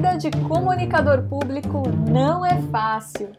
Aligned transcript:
vida 0.00 0.16
de 0.16 0.30
comunicador 0.48 1.24
público 1.24 1.82
não 2.10 2.44
é 2.44 2.58
fácil. 2.72 3.30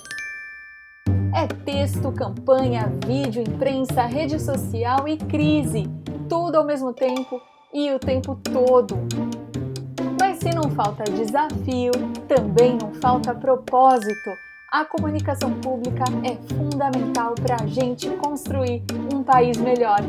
É 1.34 1.48
texto, 1.48 2.12
campanha, 2.12 2.94
vídeo, 3.04 3.42
imprensa, 3.42 4.04
rede 4.04 4.40
social 4.40 5.08
e 5.08 5.18
crise, 5.18 5.90
tudo 6.30 6.58
ao 6.58 6.64
mesmo 6.64 6.94
tempo 6.94 7.42
e 7.74 7.92
o 7.92 7.98
tempo 7.98 8.36
todo. 8.36 8.96
Mas 10.20 10.38
se 10.38 10.54
não 10.54 10.70
falta 10.70 11.04
desafio, 11.06 11.94
também 12.28 12.78
não 12.80 12.94
falta 12.94 13.34
propósito. 13.34 14.30
A 14.72 14.86
comunicação 14.86 15.60
pública 15.62 16.04
é 16.24 16.36
fundamental 16.54 17.34
para 17.34 17.56
a 17.64 17.66
gente 17.66 18.08
construir 18.18 18.84
um 19.12 19.24
país 19.24 19.58
melhor. 19.58 20.00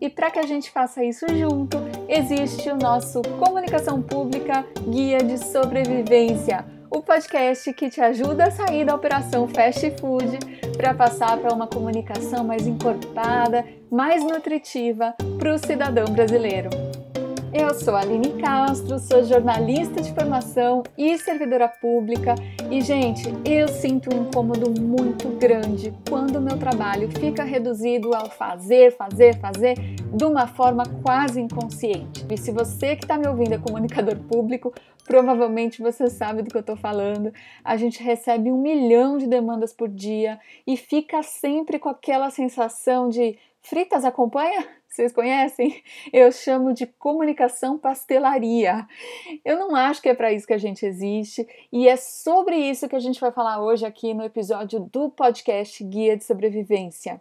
E 0.00 0.10
para 0.10 0.30
que 0.30 0.38
a 0.38 0.46
gente 0.46 0.70
faça 0.70 1.02
isso 1.02 1.26
junto, 1.28 1.78
existe 2.08 2.70
o 2.70 2.76
nosso 2.76 3.22
Comunicação 3.38 4.02
Pública 4.02 4.64
Guia 4.88 5.18
de 5.18 5.38
Sobrevivência, 5.38 6.64
o 6.90 7.00
podcast 7.00 7.72
que 7.72 7.88
te 7.88 8.00
ajuda 8.00 8.44
a 8.44 8.50
sair 8.50 8.84
da 8.84 8.94
operação 8.94 9.48
fast 9.48 9.90
food 10.00 10.38
para 10.76 10.94
passar 10.94 11.38
para 11.38 11.54
uma 11.54 11.66
comunicação 11.66 12.44
mais 12.44 12.66
encorpada, 12.66 13.64
mais 13.90 14.22
nutritiva 14.22 15.14
para 15.38 15.54
o 15.54 15.58
cidadão 15.58 16.06
brasileiro. 16.06 16.85
Eu 17.58 17.72
sou 17.72 17.96
a 17.96 18.00
Aline 18.00 18.34
Castro, 18.38 18.98
sou 18.98 19.24
jornalista 19.24 20.02
de 20.02 20.12
formação 20.12 20.82
e 20.96 21.16
servidora 21.16 21.66
pública 21.66 22.34
e, 22.70 22.82
gente, 22.82 23.32
eu 23.46 23.66
sinto 23.66 24.14
um 24.14 24.24
incômodo 24.24 24.78
muito 24.78 25.26
grande 25.38 25.90
quando 26.06 26.36
o 26.36 26.40
meu 26.40 26.58
trabalho 26.58 27.10
fica 27.18 27.44
reduzido 27.44 28.14
ao 28.14 28.28
fazer, 28.28 28.94
fazer, 28.94 29.40
fazer 29.40 29.74
de 29.74 30.22
uma 30.22 30.46
forma 30.46 30.84
quase 31.02 31.40
inconsciente. 31.40 32.26
E 32.30 32.36
se 32.36 32.52
você 32.52 32.94
que 32.94 33.06
está 33.06 33.16
me 33.16 33.26
ouvindo 33.26 33.54
é 33.54 33.58
comunicador 33.58 34.18
público, 34.18 34.74
provavelmente 35.06 35.80
você 35.80 36.10
sabe 36.10 36.42
do 36.42 36.50
que 36.50 36.58
eu 36.58 36.60
estou 36.60 36.76
falando. 36.76 37.32
A 37.64 37.78
gente 37.78 38.02
recebe 38.02 38.52
um 38.52 38.60
milhão 38.60 39.16
de 39.16 39.26
demandas 39.26 39.72
por 39.72 39.88
dia 39.88 40.38
e 40.66 40.76
fica 40.76 41.22
sempre 41.22 41.78
com 41.78 41.88
aquela 41.88 42.28
sensação 42.28 43.08
de 43.08 43.38
fritas 43.62 44.04
acompanha? 44.04 44.75
Vocês 44.96 45.12
conhecem? 45.12 45.82
Eu 46.10 46.32
chamo 46.32 46.72
de 46.72 46.86
comunicação 46.86 47.76
pastelaria. 47.76 48.86
Eu 49.44 49.58
não 49.58 49.76
acho 49.76 50.00
que 50.00 50.08
é 50.08 50.14
para 50.14 50.32
isso 50.32 50.46
que 50.46 50.54
a 50.54 50.58
gente 50.58 50.86
existe 50.86 51.46
e 51.70 51.86
é 51.86 51.96
sobre 51.96 52.56
isso 52.56 52.88
que 52.88 52.96
a 52.96 52.98
gente 52.98 53.20
vai 53.20 53.30
falar 53.30 53.62
hoje 53.62 53.84
aqui 53.84 54.14
no 54.14 54.24
episódio 54.24 54.80
do 54.90 55.10
podcast 55.10 55.84
Guia 55.84 56.16
de 56.16 56.24
Sobrevivência. 56.24 57.20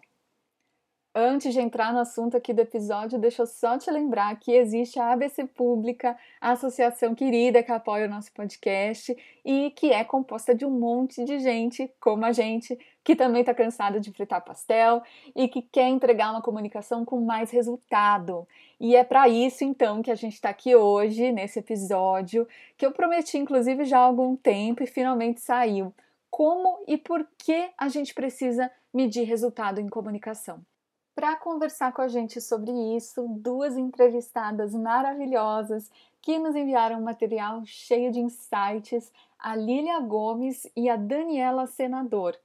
Antes 1.18 1.54
de 1.54 1.62
entrar 1.62 1.94
no 1.94 2.00
assunto 2.00 2.36
aqui 2.36 2.52
do 2.52 2.60
episódio, 2.60 3.18
deixa 3.18 3.44
eu 3.44 3.48
só 3.48 3.78
te 3.78 3.90
lembrar 3.90 4.38
que 4.38 4.52
existe 4.52 5.00
a 5.00 5.14
ABC 5.14 5.46
Pública, 5.46 6.18
a 6.42 6.52
associação 6.52 7.16
querida 7.16 7.64
que 7.64 7.72
apoia 7.72 8.06
o 8.06 8.10
nosso 8.10 8.34
podcast 8.34 9.16
e 9.46 9.72
que 9.72 9.94
é 9.94 10.04
composta 10.04 10.54
de 10.54 10.66
um 10.66 10.72
monte 10.72 11.24
de 11.24 11.40
gente, 11.40 11.90
como 12.02 12.26
a 12.26 12.34
gente, 12.34 12.78
que 13.02 13.16
também 13.16 13.40
está 13.40 13.54
cansada 13.54 13.98
de 13.98 14.12
fritar 14.12 14.44
pastel 14.44 15.02
e 15.34 15.48
que 15.48 15.62
quer 15.62 15.88
entregar 15.88 16.32
uma 16.32 16.42
comunicação 16.42 17.06
com 17.06 17.22
mais 17.22 17.50
resultado. 17.50 18.46
E 18.78 18.94
é 18.94 19.06
para 19.06 19.30
isso, 19.30 19.64
então, 19.64 20.02
que 20.02 20.12
a 20.12 20.16
gente 20.16 20.34
está 20.34 20.50
aqui 20.50 20.76
hoje, 20.76 21.32
nesse 21.32 21.60
episódio, 21.60 22.46
que 22.76 22.86
eu 22.86 22.92
prometi, 22.92 23.38
inclusive, 23.38 23.86
já 23.86 24.00
há 24.00 24.04
algum 24.04 24.36
tempo 24.36 24.84
e 24.84 24.86
finalmente 24.86 25.40
saiu. 25.40 25.94
Como 26.30 26.84
e 26.86 26.98
por 26.98 27.26
que 27.38 27.70
a 27.78 27.88
gente 27.88 28.14
precisa 28.14 28.70
medir 28.94 29.24
resultado 29.24 29.80
em 29.80 29.88
comunicação? 29.88 30.62
Para 31.16 31.38
conversar 31.38 31.94
com 31.94 32.02
a 32.02 32.10
gente 32.10 32.42
sobre 32.42 32.74
isso, 32.94 33.26
duas 33.40 33.78
entrevistadas 33.78 34.76
maravilhosas 34.76 35.90
que 36.22 36.38
nos 36.38 36.54
enviaram 36.58 37.00
material 37.00 37.66
cheio 37.66 38.12
de 38.12 38.20
insights, 38.20 39.10
a 39.40 39.56
Lília 39.56 39.98
Gomes 40.02 40.68
e 40.76 40.90
a 40.90 40.98
Daniela 40.98 41.68
Senador. 41.68 42.38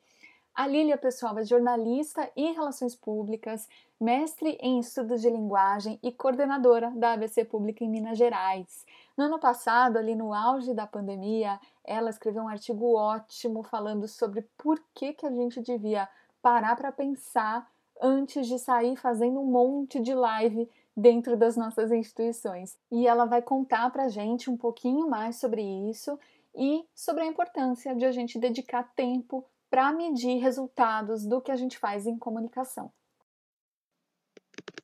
A 0.54 0.68
Lília, 0.68 0.96
pessoal, 0.96 1.36
é 1.38 1.44
jornalista 1.44 2.30
e 2.36 2.52
relações 2.52 2.94
públicas, 2.94 3.68
mestre 4.00 4.56
em 4.60 4.78
estudos 4.78 5.20
de 5.20 5.30
linguagem 5.30 5.98
e 6.00 6.12
coordenadora 6.12 6.92
da 6.92 7.14
ABC 7.14 7.44
Pública 7.44 7.82
em 7.82 7.88
Minas 7.88 8.16
Gerais. 8.16 8.86
No 9.16 9.24
ano 9.24 9.40
passado, 9.40 9.96
ali 9.96 10.14
no 10.14 10.32
auge 10.32 10.74
da 10.74 10.86
pandemia, 10.86 11.58
ela 11.82 12.10
escreveu 12.10 12.44
um 12.44 12.48
artigo 12.48 12.94
ótimo 12.94 13.64
falando 13.64 14.06
sobre 14.06 14.42
por 14.56 14.80
que, 14.94 15.12
que 15.12 15.26
a 15.26 15.30
gente 15.32 15.60
devia 15.60 16.08
parar 16.40 16.76
para 16.76 16.92
pensar 16.92 17.68
antes 18.00 18.46
de 18.46 18.58
sair 18.58 18.96
fazendo 18.96 19.40
um 19.40 19.46
monte 19.46 20.00
de 20.00 20.14
live 20.14 20.68
dentro 20.96 21.36
das 21.36 21.56
nossas 21.56 21.90
instituições. 21.90 22.76
E 22.90 23.06
ela 23.06 23.24
vai 23.24 23.42
contar 23.42 23.90
para 23.90 24.04
a 24.04 24.08
gente 24.08 24.50
um 24.50 24.56
pouquinho 24.56 25.08
mais 25.08 25.36
sobre 25.36 25.62
isso 25.62 26.18
e 26.54 26.84
sobre 26.94 27.22
a 27.22 27.26
importância 27.26 27.94
de 27.94 28.04
a 28.04 28.12
gente 28.12 28.38
dedicar 28.38 28.92
tempo 28.94 29.44
para 29.70 29.92
medir 29.92 30.38
resultados 30.38 31.24
do 31.24 31.40
que 31.40 31.52
a 31.52 31.56
gente 31.56 31.78
faz 31.78 32.06
em 32.06 32.18
comunicação. 32.18 32.92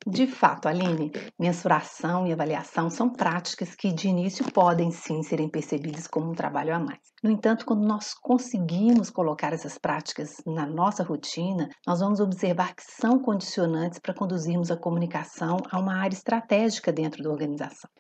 De 0.09 0.25
fato, 0.25 0.69
Aline, 0.69 1.11
mensuração 1.37 2.29
e 2.29 2.33
avaliação 2.33 2.89
são 2.89 3.11
práticas 3.11 3.75
que 3.75 3.93
de 3.93 4.07
início 4.07 4.49
podem 4.53 4.93
sim 4.93 5.21
serem 5.25 5.49
percebidas 5.49 6.07
como 6.07 6.31
um 6.31 6.33
trabalho 6.33 6.77
a 6.77 6.79
mais. 6.79 7.01
No 7.25 7.29
entanto, 7.29 7.67
quando 7.67 7.85
nós 7.85 8.15
conseguimos 8.15 9.11
colocar 9.11 9.53
essas 9.53 9.79
práticas 9.79 10.41
na 10.47 10.65
nossa 10.65 11.03
rotina, 11.03 11.69
nós 11.85 11.99
vamos 11.99 12.21
observar 12.21 12.73
que 12.77 12.85
são 12.85 13.19
condicionantes 13.19 13.99
para 13.99 14.15
conduzirmos 14.15 14.71
a 14.71 14.77
comunicação 14.77 15.57
a 15.69 15.77
uma 15.77 15.97
área 15.97 16.15
estratégica 16.15 16.93
dentro 16.93 17.21
da 17.21 17.31
organização. 17.31 17.91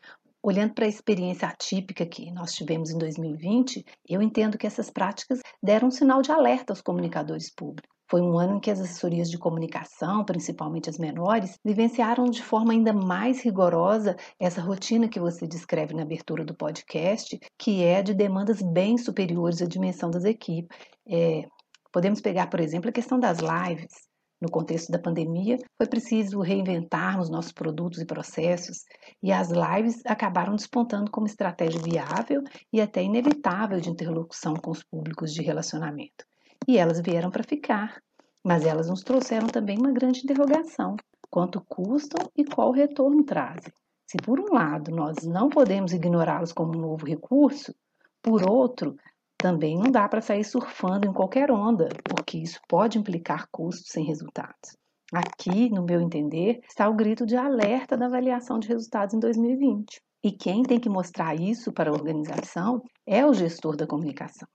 Olhando 0.40 0.74
para 0.74 0.84
a 0.84 0.88
experiência 0.88 1.48
atípica 1.48 2.06
que 2.06 2.30
nós 2.30 2.52
tivemos 2.52 2.90
em 2.90 2.98
2020, 2.98 3.84
eu 4.08 4.22
entendo 4.22 4.56
que 4.56 4.66
essas 4.68 4.90
práticas 4.90 5.40
deram 5.60 5.88
um 5.88 5.90
sinal 5.90 6.22
de 6.22 6.30
alerta 6.30 6.72
aos 6.72 6.80
comunicadores 6.80 7.52
públicos. 7.52 7.95
Foi 8.08 8.20
um 8.20 8.38
ano 8.38 8.56
em 8.56 8.60
que 8.60 8.70
as 8.70 8.80
assessorias 8.80 9.28
de 9.28 9.36
comunicação, 9.36 10.24
principalmente 10.24 10.88
as 10.88 10.96
menores, 10.96 11.58
vivenciaram 11.64 12.26
de 12.26 12.40
forma 12.40 12.72
ainda 12.72 12.92
mais 12.92 13.42
rigorosa 13.42 14.16
essa 14.38 14.60
rotina 14.60 15.08
que 15.08 15.18
você 15.18 15.44
descreve 15.44 15.92
na 15.92 16.02
abertura 16.02 16.44
do 16.44 16.54
podcast, 16.54 17.36
que 17.58 17.82
é 17.82 18.02
de 18.02 18.14
demandas 18.14 18.62
bem 18.62 18.96
superiores 18.96 19.60
à 19.60 19.66
dimensão 19.66 20.08
das 20.08 20.24
equipes. 20.24 20.76
É, 21.08 21.48
podemos 21.92 22.20
pegar, 22.20 22.46
por 22.46 22.60
exemplo, 22.60 22.90
a 22.90 22.92
questão 22.92 23.18
das 23.18 23.38
lives. 23.38 24.06
No 24.40 24.50
contexto 24.50 24.92
da 24.92 24.98
pandemia, 24.98 25.56
foi 25.76 25.86
preciso 25.88 26.40
reinventarmos 26.40 27.30
nossos 27.30 27.52
produtos 27.52 28.00
e 28.00 28.06
processos, 28.06 28.84
e 29.22 29.32
as 29.32 29.48
lives 29.48 30.02
acabaram 30.04 30.54
despontando 30.54 31.10
como 31.10 31.26
estratégia 31.26 31.80
viável 31.80 32.42
e 32.72 32.80
até 32.80 33.02
inevitável 33.02 33.80
de 33.80 33.88
interlocução 33.88 34.54
com 34.54 34.70
os 34.70 34.84
públicos 34.84 35.32
de 35.32 35.42
relacionamento. 35.42 36.24
E 36.68 36.78
elas 36.78 37.00
vieram 37.00 37.30
para 37.30 37.44
ficar, 37.44 38.02
mas 38.44 38.64
elas 38.64 38.88
nos 38.88 39.02
trouxeram 39.02 39.46
também 39.46 39.78
uma 39.78 39.92
grande 39.92 40.20
interrogação: 40.24 40.96
quanto 41.30 41.64
custam 41.68 42.28
e 42.36 42.44
qual 42.44 42.72
retorno 42.72 43.22
trazem? 43.24 43.72
Se 44.04 44.16
por 44.18 44.40
um 44.40 44.52
lado 44.52 44.90
nós 44.90 45.24
não 45.24 45.48
podemos 45.48 45.92
ignorá-los 45.92 46.52
como 46.52 46.76
um 46.76 46.80
novo 46.80 47.06
recurso, 47.06 47.74
por 48.22 48.48
outro, 48.48 48.96
também 49.36 49.76
não 49.76 49.90
dá 49.90 50.08
para 50.08 50.20
sair 50.20 50.42
surfando 50.42 51.06
em 51.06 51.12
qualquer 51.12 51.50
onda, 51.50 51.88
porque 52.02 52.38
isso 52.38 52.60
pode 52.68 52.98
implicar 52.98 53.46
custos 53.50 53.92
sem 53.92 54.04
resultados. 54.04 54.76
Aqui, 55.12 55.70
no 55.70 55.84
meu 55.84 56.00
entender, 56.00 56.60
está 56.68 56.88
o 56.88 56.94
grito 56.94 57.24
de 57.24 57.36
alerta 57.36 57.96
da 57.96 58.06
avaliação 58.06 58.58
de 58.58 58.66
resultados 58.66 59.14
em 59.14 59.20
2020. 59.20 60.00
E 60.24 60.32
quem 60.32 60.64
tem 60.64 60.80
que 60.80 60.88
mostrar 60.88 61.36
isso 61.36 61.72
para 61.72 61.90
a 61.90 61.92
organização 61.92 62.82
é 63.06 63.24
o 63.24 63.32
gestor 63.32 63.76
da 63.76 63.86
comunicação. 63.86 64.48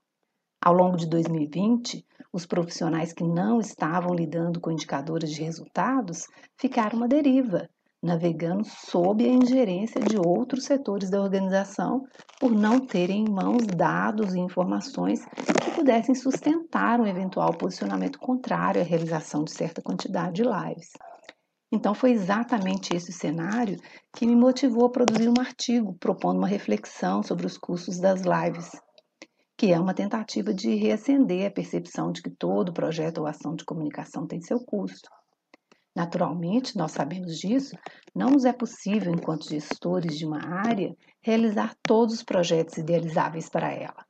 Ao 0.64 0.72
longo 0.72 0.96
de 0.96 1.08
2020, 1.08 2.06
os 2.32 2.46
profissionais 2.46 3.12
que 3.12 3.24
não 3.24 3.58
estavam 3.58 4.14
lidando 4.14 4.60
com 4.60 4.70
indicadores 4.70 5.32
de 5.32 5.42
resultados 5.42 6.28
ficaram 6.56 7.02
à 7.02 7.08
deriva, 7.08 7.68
navegando 8.00 8.64
sob 8.64 9.24
a 9.24 9.28
ingerência 9.28 10.00
de 10.00 10.16
outros 10.16 10.64
setores 10.64 11.10
da 11.10 11.20
organização 11.20 12.06
por 12.38 12.52
não 12.52 12.78
terem 12.78 13.24
em 13.24 13.28
mãos 13.28 13.66
dados 13.66 14.36
e 14.36 14.38
informações 14.38 15.24
que 15.24 15.72
pudessem 15.74 16.14
sustentar 16.14 17.00
um 17.00 17.08
eventual 17.08 17.52
posicionamento 17.54 18.20
contrário 18.20 18.80
à 18.80 18.84
realização 18.84 19.42
de 19.42 19.50
certa 19.50 19.82
quantidade 19.82 20.34
de 20.34 20.42
lives. 20.44 20.92
Então, 21.72 21.92
foi 21.92 22.12
exatamente 22.12 22.94
esse 22.94 23.10
cenário 23.10 23.80
que 24.14 24.28
me 24.28 24.36
motivou 24.36 24.86
a 24.86 24.90
produzir 24.90 25.28
um 25.28 25.40
artigo 25.40 25.96
propondo 25.98 26.38
uma 26.38 26.46
reflexão 26.46 27.20
sobre 27.20 27.46
os 27.46 27.58
custos 27.58 27.98
das 27.98 28.20
lives 28.20 28.80
que 29.62 29.72
é 29.72 29.78
uma 29.78 29.94
tentativa 29.94 30.52
de 30.52 30.74
reacender 30.74 31.46
a 31.46 31.50
percepção 31.52 32.10
de 32.10 32.20
que 32.20 32.30
todo 32.30 32.72
projeto 32.72 33.18
ou 33.18 33.28
ação 33.28 33.54
de 33.54 33.64
comunicação 33.64 34.26
tem 34.26 34.40
seu 34.40 34.58
custo. 34.58 35.08
Naturalmente, 35.94 36.76
nós 36.76 36.90
sabemos 36.90 37.38
disso, 37.38 37.76
não 38.12 38.30
nos 38.30 38.44
é 38.44 38.52
possível, 38.52 39.14
enquanto 39.14 39.48
gestores 39.48 40.18
de 40.18 40.26
uma 40.26 40.44
área, 40.44 40.92
realizar 41.22 41.76
todos 41.80 42.16
os 42.16 42.24
projetos 42.24 42.76
idealizáveis 42.76 43.48
para 43.48 43.72
ela. 43.72 44.04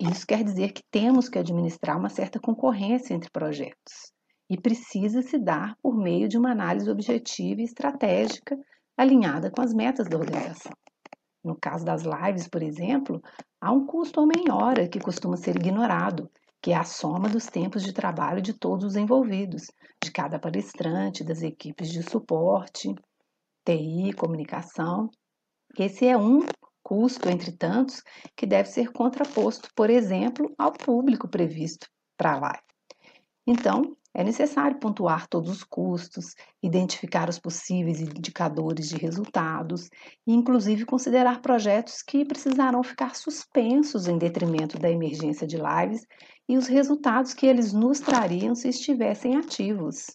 Isso 0.00 0.26
quer 0.26 0.42
dizer 0.42 0.72
que 0.72 0.82
temos 0.90 1.28
que 1.28 1.38
administrar 1.38 1.96
uma 1.96 2.08
certa 2.08 2.40
concorrência 2.40 3.14
entre 3.14 3.30
projetos 3.30 4.12
e 4.50 4.60
precisa 4.60 5.22
se 5.22 5.38
dar 5.38 5.76
por 5.80 5.96
meio 5.96 6.28
de 6.28 6.36
uma 6.36 6.50
análise 6.50 6.90
objetiva 6.90 7.60
e 7.60 7.64
estratégica 7.64 8.58
alinhada 8.96 9.52
com 9.52 9.62
as 9.62 9.72
metas 9.72 10.08
da 10.08 10.18
organização. 10.18 10.72
No 11.44 11.54
caso 11.54 11.84
das 11.84 12.02
lives, 12.02 12.48
por 12.48 12.62
exemplo, 12.62 13.22
Há 13.64 13.72
um 13.72 13.86
custo 13.86 14.20
homem-hora 14.20 14.86
que 14.86 15.00
costuma 15.00 15.38
ser 15.38 15.56
ignorado, 15.56 16.30
que 16.60 16.72
é 16.72 16.76
a 16.76 16.84
soma 16.84 17.30
dos 17.30 17.46
tempos 17.46 17.82
de 17.82 17.94
trabalho 17.94 18.42
de 18.42 18.52
todos 18.52 18.84
os 18.84 18.94
envolvidos, 18.94 19.62
de 20.02 20.12
cada 20.12 20.38
palestrante, 20.38 21.24
das 21.24 21.40
equipes 21.40 21.88
de 21.88 22.02
suporte, 22.02 22.94
TI, 23.64 24.12
comunicação. 24.12 25.08
Esse 25.78 26.06
é 26.06 26.14
um 26.14 26.40
custo, 26.82 27.26
entre 27.30 27.52
tantos, 27.52 28.02
que 28.36 28.44
deve 28.44 28.68
ser 28.68 28.92
contraposto, 28.92 29.70
por 29.74 29.88
exemplo, 29.88 30.54
ao 30.58 30.70
público 30.70 31.26
previsto 31.26 31.86
para 32.18 32.34
a 32.34 32.40
live. 32.40 32.64
Então, 33.46 33.96
é 34.14 34.22
necessário 34.22 34.78
pontuar 34.78 35.26
todos 35.26 35.50
os 35.50 35.64
custos, 35.64 36.36
identificar 36.62 37.28
os 37.28 37.38
possíveis 37.38 38.00
indicadores 38.00 38.88
de 38.88 38.96
resultados 38.96 39.90
e, 40.24 40.32
inclusive, 40.32 40.86
considerar 40.86 41.42
projetos 41.42 42.00
que 42.00 42.24
precisarão 42.24 42.82
ficar 42.84 43.16
suspensos 43.16 44.06
em 44.06 44.16
detrimento 44.16 44.78
da 44.78 44.88
emergência 44.88 45.46
de 45.46 45.56
lives 45.56 46.06
e 46.48 46.56
os 46.56 46.68
resultados 46.68 47.34
que 47.34 47.46
eles 47.46 47.72
nos 47.72 47.98
trariam 47.98 48.54
se 48.54 48.68
estivessem 48.68 49.36
ativos. 49.36 50.06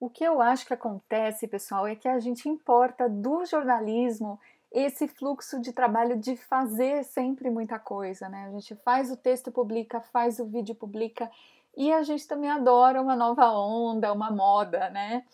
O 0.00 0.10
que 0.10 0.24
eu 0.24 0.42
acho 0.42 0.66
que 0.66 0.74
acontece, 0.74 1.46
pessoal, 1.46 1.86
é 1.86 1.94
que 1.94 2.08
a 2.08 2.18
gente 2.18 2.48
importa 2.48 3.08
do 3.08 3.44
jornalismo 3.44 4.36
esse 4.72 5.06
fluxo 5.06 5.60
de 5.60 5.72
trabalho 5.72 6.16
de 6.18 6.36
fazer 6.36 7.04
sempre 7.04 7.50
muita 7.50 7.78
coisa, 7.78 8.28
né? 8.28 8.46
A 8.46 8.50
gente 8.50 8.74
faz 8.76 9.10
o 9.10 9.16
texto, 9.16 9.52
publica, 9.52 10.00
faz 10.00 10.38
o 10.38 10.46
vídeo, 10.46 10.74
publica, 10.74 11.30
e 11.76 11.92
a 11.92 12.02
gente 12.02 12.26
também 12.26 12.50
adora 12.50 13.00
uma 13.00 13.16
nova 13.16 13.50
onda, 13.50 14.12
uma 14.12 14.30
moda, 14.30 14.90
né? 14.90 15.24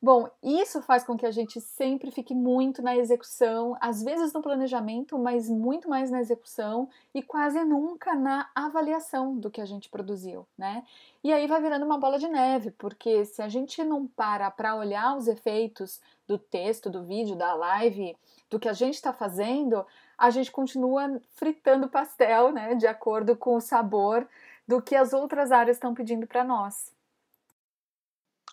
Bom, 0.00 0.30
isso 0.40 0.80
faz 0.80 1.02
com 1.02 1.16
que 1.16 1.26
a 1.26 1.30
gente 1.32 1.60
sempre 1.60 2.12
fique 2.12 2.32
muito 2.32 2.80
na 2.80 2.96
execução, 2.96 3.76
às 3.80 4.00
vezes 4.00 4.32
no 4.32 4.40
planejamento, 4.40 5.18
mas 5.18 5.50
muito 5.50 5.88
mais 5.88 6.08
na 6.08 6.20
execução 6.20 6.88
e 7.12 7.20
quase 7.20 7.64
nunca 7.64 8.14
na 8.14 8.48
avaliação 8.54 9.36
do 9.36 9.50
que 9.50 9.60
a 9.60 9.66
gente 9.66 9.88
produziu, 9.88 10.46
né? 10.56 10.84
E 11.24 11.32
aí 11.32 11.48
vai 11.48 11.60
virando 11.60 11.84
uma 11.84 11.98
bola 11.98 12.16
de 12.16 12.28
neve, 12.28 12.70
porque 12.70 13.24
se 13.24 13.42
a 13.42 13.48
gente 13.48 13.82
não 13.82 14.06
para 14.06 14.48
para 14.52 14.76
olhar 14.76 15.16
os 15.16 15.26
efeitos 15.26 16.00
do 16.28 16.38
texto, 16.38 16.90
do 16.90 17.04
vídeo, 17.04 17.34
da 17.34 17.54
live, 17.54 18.14
do 18.50 18.60
que 18.60 18.68
a 18.68 18.72
gente 18.74 18.94
está 18.94 19.12
fazendo, 19.12 19.84
a 20.16 20.30
gente 20.30 20.52
continua 20.52 21.20
fritando 21.34 21.88
pastel, 21.88 22.52
né, 22.52 22.74
de 22.74 22.86
acordo 22.86 23.34
com 23.34 23.56
o 23.56 23.60
sabor 23.60 24.28
do 24.66 24.82
que 24.82 24.94
as 24.94 25.14
outras 25.14 25.50
áreas 25.50 25.78
estão 25.78 25.94
pedindo 25.94 26.26
para 26.26 26.44
nós. 26.44 26.92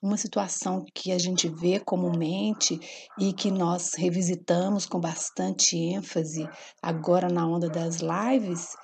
Uma 0.01 0.17
situação 0.17 0.85
que 0.93 1.11
a 1.11 1.17
gente 1.17 1.47
vê 1.49 1.79
comumente 1.79 2.79
e 3.17 3.33
que 3.33 3.51
nós 3.51 3.93
revisitamos 3.93 4.85
com 4.85 4.99
bastante 4.99 5.77
ênfase 5.77 6.47
agora 6.81 7.27
na 7.27 7.47
onda 7.47 7.69
das 7.69 7.97
lives 7.97 8.75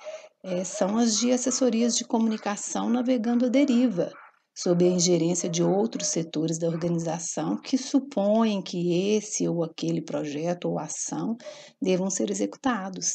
é, 0.42 0.64
são 0.64 0.98
as 0.98 1.18
de 1.18 1.30
assessorias 1.30 1.96
de 1.96 2.04
comunicação 2.04 2.90
navegando 2.90 3.46
à 3.46 3.48
deriva, 3.48 4.12
sob 4.54 4.84
a 4.84 4.88
ingerência 4.88 5.48
de 5.48 5.62
outros 5.62 6.08
setores 6.08 6.58
da 6.58 6.68
organização 6.68 7.56
que 7.56 7.78
supõem 7.78 8.62
que 8.62 9.14
esse 9.16 9.48
ou 9.48 9.64
aquele 9.64 10.02
projeto 10.02 10.66
ou 10.66 10.78
ação 10.78 11.36
devam 11.80 12.10
ser 12.10 12.30
executados. 12.30 13.14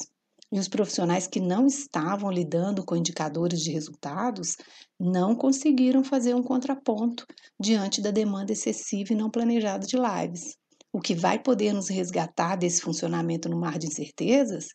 E 0.52 0.60
os 0.60 0.68
profissionais 0.68 1.28
que 1.28 1.42
não 1.42 1.68
estavam 1.68 2.32
lidando 2.32 2.84
com 2.86 2.96
indicadores 2.96 3.62
de 3.62 3.72
resultados 3.72 4.56
não 5.00 5.36
conseguiram 5.36 6.04
fazer 6.04 6.34
um 6.34 6.42
contraponto 6.42 7.26
diante 7.60 8.02
da 8.02 8.12
demanda 8.12 8.54
excessiva 8.54 9.12
e 9.12 9.16
não 9.16 9.30
planejada 9.30 9.86
de 9.86 9.98
lives. 9.98 10.56
O 10.94 11.02
que 11.02 11.14
vai 11.14 11.38
poder 11.38 11.74
nos 11.74 11.90
resgatar 11.90 12.56
desse 12.56 12.82
funcionamento 12.82 13.50
no 13.50 13.60
mar 13.60 13.78
de 13.78 13.88
incertezas 13.88 14.68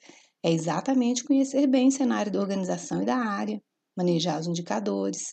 é 0.45 0.53
exatamente 0.53 1.25
conhecer 1.25 1.67
bem 1.67 1.89
o 1.89 1.93
cenário 1.93 2.31
da 2.31 2.41
organização 2.41 3.03
e 3.03 3.07
da 3.07 3.17
área, 3.17 3.61
manejar 3.97 4.39
os 4.41 4.47
indicadores, 4.47 5.33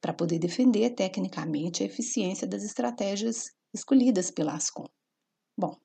para 0.00 0.12
poder 0.12 0.38
defender 0.38 0.90
tecnicamente 0.90 1.82
a 1.82 1.86
eficiência 1.86 2.46
das 2.46 2.62
estratégias 2.62 3.50
escolhidas 3.72 4.30
pela 4.30 4.54
Ascom. 4.54 4.86
Bom, 5.56 5.76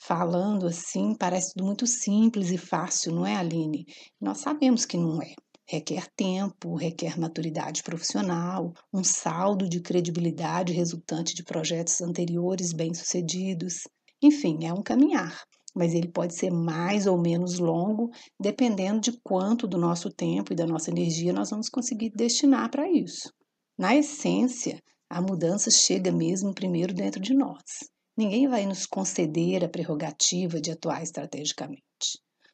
falando 0.00 0.66
assim, 0.66 1.14
parece 1.14 1.54
tudo 1.54 1.66
muito 1.66 1.86
simples 1.86 2.50
e 2.50 2.58
fácil, 2.58 3.12
não 3.12 3.26
é, 3.26 3.36
Aline? 3.36 3.84
Nós 4.20 4.38
sabemos 4.38 4.84
que 4.84 4.96
não 4.96 5.20
é. 5.20 5.34
Requer 5.66 6.08
tempo, 6.14 6.76
requer 6.76 7.18
maturidade 7.18 7.82
profissional, 7.82 8.72
um 8.92 9.02
saldo 9.02 9.66
de 9.66 9.80
credibilidade 9.80 10.74
resultante 10.74 11.34
de 11.34 11.42
projetos 11.42 12.02
anteriores 12.02 12.72
bem-sucedidos. 12.72 13.88
Enfim, 14.22 14.66
é 14.66 14.72
um 14.74 14.82
caminhar, 14.82 15.42
mas 15.74 15.94
ele 15.94 16.08
pode 16.08 16.36
ser 16.36 16.50
mais 16.50 17.06
ou 17.06 17.18
menos 17.18 17.58
longo, 17.58 18.10
dependendo 18.38 19.00
de 19.00 19.18
quanto 19.22 19.66
do 19.66 19.78
nosso 19.78 20.10
tempo 20.10 20.52
e 20.52 20.56
da 20.56 20.66
nossa 20.66 20.90
energia 20.90 21.32
nós 21.32 21.48
vamos 21.48 21.70
conseguir 21.70 22.10
destinar 22.10 22.70
para 22.70 22.88
isso. 22.88 23.32
Na 23.76 23.96
essência, 23.96 24.80
a 25.10 25.20
mudança 25.20 25.70
chega 25.70 26.12
mesmo 26.12 26.54
primeiro 26.54 26.94
dentro 26.94 27.20
de 27.20 27.34
nós. 27.34 27.90
Ninguém 28.16 28.46
vai 28.46 28.64
nos 28.66 28.86
conceder 28.86 29.64
a 29.64 29.68
prerrogativa 29.68 30.60
de 30.60 30.70
atuar 30.70 31.02
estrategicamente. 31.02 31.82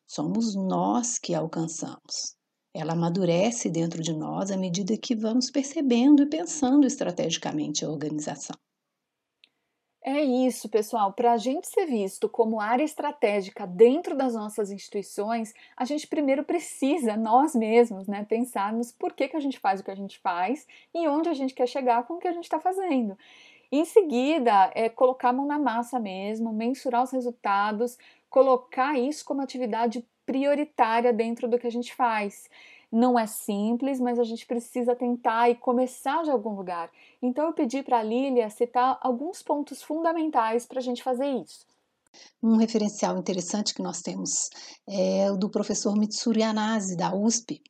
Somos 0.06 0.54
nós 0.54 1.18
que 1.18 1.34
a 1.34 1.40
alcançamos. 1.40 2.34
Ela 2.74 2.94
amadurece 2.94 3.68
dentro 3.68 4.02
de 4.02 4.14
nós 4.14 4.50
à 4.50 4.56
medida 4.56 4.96
que 4.96 5.14
vamos 5.14 5.50
percebendo 5.50 6.22
e 6.22 6.28
pensando 6.30 6.86
estrategicamente 6.86 7.84
a 7.84 7.90
organização. 7.90 8.56
É 10.02 10.22
isso, 10.22 10.66
pessoal. 10.70 11.12
Para 11.12 11.32
a 11.32 11.36
gente 11.36 11.68
ser 11.68 11.84
visto 11.84 12.26
como 12.26 12.58
área 12.58 12.82
estratégica 12.82 13.66
dentro 13.66 14.16
das 14.16 14.32
nossas 14.34 14.70
instituições, 14.70 15.52
a 15.76 15.84
gente 15.84 16.06
primeiro 16.06 16.42
precisa, 16.42 17.18
nós 17.18 17.54
mesmos, 17.54 18.08
né, 18.08 18.24
pensarmos 18.26 18.90
por 18.92 19.12
que, 19.12 19.28
que 19.28 19.36
a 19.36 19.40
gente 19.40 19.58
faz 19.58 19.80
o 19.80 19.84
que 19.84 19.90
a 19.90 19.94
gente 19.94 20.18
faz 20.18 20.66
e 20.94 21.06
onde 21.06 21.28
a 21.28 21.34
gente 21.34 21.52
quer 21.52 21.66
chegar 21.66 22.04
com 22.04 22.14
o 22.14 22.18
que 22.18 22.28
a 22.28 22.32
gente 22.32 22.44
está 22.44 22.58
fazendo. 22.58 23.16
Em 23.70 23.84
seguida, 23.84 24.70
é 24.74 24.88
colocar 24.88 25.28
a 25.28 25.32
mão 25.34 25.46
na 25.46 25.58
massa 25.58 26.00
mesmo, 26.00 26.50
mensurar 26.50 27.02
os 27.02 27.10
resultados, 27.10 27.98
colocar 28.30 28.98
isso 28.98 29.22
como 29.24 29.42
atividade 29.42 30.04
prioritária 30.24 31.12
dentro 31.12 31.46
do 31.46 31.58
que 31.58 31.66
a 31.66 31.70
gente 31.70 31.94
faz. 31.94 32.48
Não 32.90 33.18
é 33.18 33.26
simples, 33.26 34.00
mas 34.00 34.18
a 34.18 34.24
gente 34.24 34.46
precisa 34.46 34.96
tentar 34.96 35.48
e 35.48 35.54
começar 35.54 36.24
de 36.24 36.30
algum 36.30 36.56
lugar. 36.56 36.90
Então 37.22 37.46
eu 37.46 37.52
pedi 37.52 37.82
para 37.82 37.98
a 37.98 38.02
Lília 38.02 38.50
citar 38.50 38.98
alguns 39.00 39.42
pontos 39.42 39.82
fundamentais 39.82 40.66
para 40.66 40.78
a 40.78 40.82
gente 40.82 41.02
fazer 41.02 41.28
isso. 41.28 41.66
Um 42.42 42.56
referencial 42.56 43.16
interessante 43.16 43.72
que 43.72 43.82
nós 43.82 44.02
temos 44.02 44.50
é 44.88 45.30
o 45.30 45.36
do 45.36 45.48
professor 45.48 45.96
Mitsuri 45.96 46.42
Anase, 46.42 46.96
da 46.96 47.14
USP, 47.14 47.62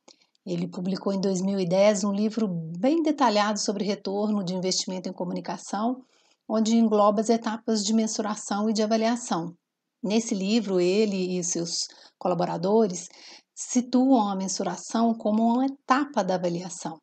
ele 0.45 0.67
publicou 0.67 1.13
em 1.13 1.21
2010 1.21 2.03
um 2.03 2.11
livro 2.11 2.47
bem 2.47 3.03
detalhado 3.03 3.59
sobre 3.59 3.85
retorno 3.85 4.43
de 4.43 4.55
investimento 4.55 5.07
em 5.07 5.13
comunicação, 5.13 6.03
onde 6.47 6.75
engloba 6.75 7.21
as 7.21 7.29
etapas 7.29 7.85
de 7.85 7.93
mensuração 7.93 8.69
e 8.69 8.73
de 8.73 8.81
avaliação. 8.81 9.55
Nesse 10.01 10.33
livro, 10.33 10.79
ele 10.79 11.37
e 11.37 11.43
seus 11.43 11.87
colaboradores 12.17 13.07
situam 13.69 14.27
a 14.27 14.35
mensuração 14.35 15.13
como 15.13 15.43
uma 15.43 15.65
etapa 15.65 16.23
da 16.23 16.35
avaliação, 16.35 16.97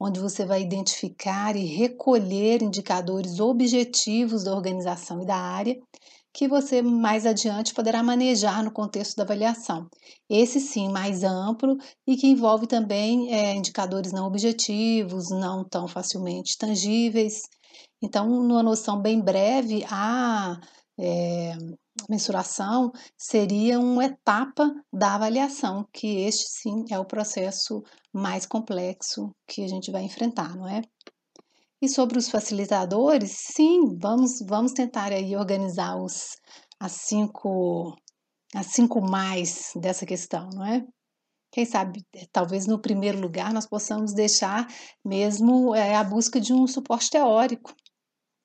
onde 0.00 0.20
você 0.20 0.44
vai 0.44 0.62
identificar 0.62 1.56
e 1.56 1.64
recolher 1.64 2.62
indicadores 2.62 3.40
objetivos 3.40 4.44
da 4.44 4.54
organização 4.54 5.22
e 5.22 5.26
da 5.26 5.36
área 5.36 5.76
que 6.34 6.48
você 6.48 6.80
mais 6.80 7.26
adiante 7.26 7.74
poderá 7.74 8.02
manejar 8.02 8.64
no 8.64 8.72
contexto 8.72 9.16
da 9.16 9.22
avaliação. 9.22 9.86
Esse 10.30 10.60
sim, 10.60 10.88
mais 10.88 11.22
amplo 11.22 11.76
e 12.06 12.16
que 12.16 12.26
envolve 12.26 12.66
também 12.66 13.32
é, 13.32 13.54
indicadores 13.54 14.12
não 14.12 14.26
objetivos, 14.26 15.30
não 15.30 15.62
tão 15.62 15.86
facilmente 15.86 16.56
tangíveis. 16.56 17.42
Então, 18.02 18.26
numa 18.26 18.62
noção 18.62 19.00
bem 19.00 19.20
breve, 19.20 19.84
a 19.90 20.58
é, 20.98 21.54
mensuração 22.08 22.90
seria 23.16 23.78
uma 23.78 24.04
etapa 24.04 24.70
da 24.92 25.14
avaliação, 25.14 25.86
que 25.92 26.24
este 26.24 26.48
sim 26.48 26.84
é 26.90 26.98
o 26.98 27.04
processo 27.04 27.82
mais 28.12 28.46
complexo 28.46 29.34
que 29.46 29.64
a 29.64 29.68
gente 29.68 29.90
vai 29.90 30.02
enfrentar, 30.02 30.56
não 30.56 30.68
é? 30.68 30.82
E 31.80 31.88
sobre 31.88 32.16
os 32.16 32.28
facilitadores, 32.28 33.32
sim, 33.32 33.98
vamos, 33.98 34.38
vamos 34.46 34.72
tentar 34.72 35.12
aí 35.12 35.36
organizar 35.36 35.96
os, 35.96 36.36
as, 36.78 36.92
cinco, 36.92 37.96
as 38.54 38.66
cinco 38.66 39.00
mais 39.00 39.72
dessa 39.74 40.06
questão, 40.06 40.48
não 40.54 40.64
é? 40.64 40.86
Quem 41.50 41.66
sabe, 41.66 42.02
talvez 42.32 42.66
no 42.66 42.80
primeiro 42.80 43.20
lugar 43.20 43.52
nós 43.52 43.66
possamos 43.66 44.14
deixar 44.14 44.66
mesmo 45.04 45.74
é, 45.74 45.96
a 45.96 46.04
busca 46.04 46.40
de 46.40 46.52
um 46.52 46.66
suporte 46.66 47.10
teórico. 47.10 47.74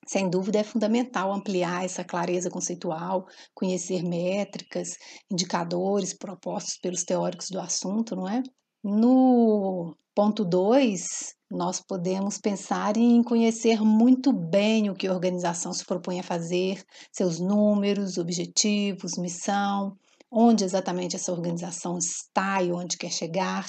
Sem 0.08 0.30
dúvida 0.30 0.58
é 0.58 0.64
fundamental 0.64 1.32
ampliar 1.32 1.84
essa 1.84 2.02
clareza 2.02 2.50
conceitual, 2.50 3.26
conhecer 3.54 4.02
métricas, 4.02 4.88
indicadores 5.30 6.16
propostos 6.16 6.78
pelos 6.78 7.04
teóricos 7.04 7.48
do 7.50 7.60
assunto, 7.60 8.16
não 8.16 8.26
é? 8.26 8.42
No 8.82 9.94
ponto 10.14 10.44
2, 10.44 11.34
nós 11.50 11.80
podemos 11.80 12.38
pensar 12.38 12.96
em 12.96 13.22
conhecer 13.22 13.82
muito 13.82 14.32
bem 14.32 14.88
o 14.88 14.94
que 14.94 15.06
a 15.06 15.12
organização 15.12 15.74
se 15.74 15.84
propõe 15.84 16.20
a 16.20 16.22
fazer, 16.24 16.82
seus 17.12 17.38
números, 17.38 18.16
objetivos, 18.16 19.18
missão, 19.18 19.94
onde 20.30 20.64
exatamente 20.64 21.16
essa 21.16 21.32
organização 21.32 21.98
está 21.98 22.62
e 22.62 22.72
onde 22.72 22.96
quer 22.96 23.10
chegar, 23.10 23.68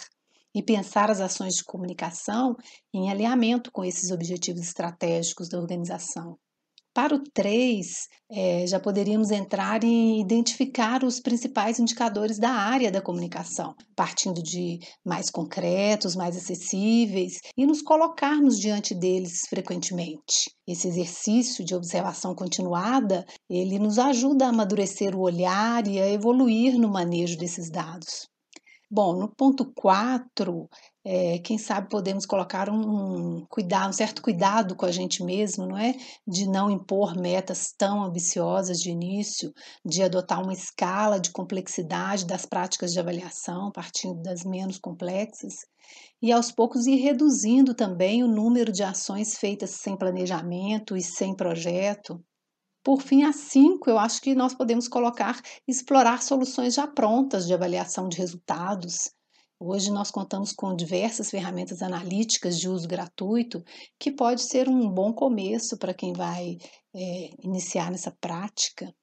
e 0.59 0.63
pensar 0.63 1.09
as 1.09 1.21
ações 1.21 1.55
de 1.55 1.63
comunicação 1.63 2.53
em 2.93 3.09
alinhamento 3.09 3.71
com 3.71 3.85
esses 3.85 4.11
objetivos 4.11 4.61
estratégicos 4.61 5.47
da 5.47 5.57
organização. 5.57 6.37
Para 6.93 7.15
o 7.15 7.23
3, 7.33 7.87
é, 8.29 8.67
já 8.67 8.77
poderíamos 8.77 9.31
entrar 9.31 9.85
em 9.85 10.19
identificar 10.19 11.01
os 11.05 11.21
principais 11.21 11.79
indicadores 11.79 12.37
da 12.37 12.49
área 12.49 12.91
da 12.91 13.01
comunicação, 13.01 13.73
partindo 13.95 14.43
de 14.43 14.79
mais 15.05 15.29
concretos, 15.29 16.13
mais 16.13 16.35
acessíveis 16.35 17.39
e 17.55 17.65
nos 17.65 17.81
colocarmos 17.81 18.59
diante 18.59 18.93
deles 18.93 19.43
frequentemente. 19.49 20.51
Esse 20.67 20.89
exercício 20.89 21.63
de 21.63 21.73
observação 21.73 22.35
continuada, 22.35 23.25
ele 23.49 23.79
nos 23.79 23.97
ajuda 23.97 24.47
a 24.47 24.49
amadurecer 24.49 25.15
o 25.15 25.21
olhar 25.21 25.87
e 25.87 26.01
a 26.01 26.11
evoluir 26.11 26.77
no 26.77 26.89
manejo 26.89 27.37
desses 27.37 27.71
dados. 27.71 28.27
Bom, 28.91 29.13
no 29.13 29.27
ponto 29.29 29.71
4, 29.75 30.67
é, 31.05 31.37
quem 31.39 31.59
sabe 31.59 31.89
podemos 31.89 32.25
colocar 32.25 32.69
um, 32.71 33.45
cuidado, 33.47 33.89
um 33.89 33.93
certo 33.93 34.19
cuidado 34.19 34.75
com 34.75 34.83
a 34.85 34.91
gente 34.91 35.23
mesmo, 35.23 35.67
não 35.67 35.77
é? 35.77 35.93
De 36.27 36.47
não 36.49 36.71
impor 36.71 37.15
metas 37.15 37.71
tão 37.77 38.03
ambiciosas 38.03 38.79
de 38.79 38.89
início, 38.89 39.53
de 39.85 40.01
adotar 40.01 40.41
uma 40.41 40.53
escala 40.53 41.19
de 41.19 41.31
complexidade 41.31 42.25
das 42.25 42.47
práticas 42.47 42.91
de 42.91 42.99
avaliação, 42.99 43.71
partindo 43.71 44.23
das 44.23 44.43
menos 44.43 44.79
complexas, 44.79 45.53
e 46.21 46.31
aos 46.31 46.51
poucos 46.51 46.87
ir 46.87 46.95
reduzindo 46.95 47.75
também 47.75 48.23
o 48.23 48.27
número 48.27 48.71
de 48.71 48.81
ações 48.81 49.37
feitas 49.37 49.69
sem 49.71 49.95
planejamento 49.95 50.97
e 50.97 51.01
sem 51.03 51.35
projeto. 51.35 52.19
Por 52.83 53.01
fim, 53.01 53.23
a 53.23 53.33
5, 53.33 53.89
eu 53.89 53.99
acho 53.99 54.21
que 54.21 54.33
nós 54.33 54.53
podemos 54.53 54.87
colocar 54.87 55.41
explorar 55.67 56.21
soluções 56.21 56.73
já 56.73 56.87
prontas 56.87 57.45
de 57.45 57.53
avaliação 57.53 58.07
de 58.07 58.17
resultados. 58.17 59.11
Hoje 59.59 59.91
nós 59.91 60.09
contamos 60.09 60.53
com 60.53 60.73
diversas 60.73 61.29
ferramentas 61.29 61.81
analíticas 61.81 62.57
de 62.57 62.69
uso 62.69 62.87
gratuito, 62.87 63.61
que 63.99 64.09
pode 64.09 64.41
ser 64.41 64.69
um 64.69 64.89
bom 64.89 65.11
começo 65.11 65.77
para 65.77 65.93
quem 65.93 66.13
vai 66.13 66.57
é, 66.95 67.29
iniciar 67.43 67.91
nessa 67.91 68.11
prática. 68.21 68.93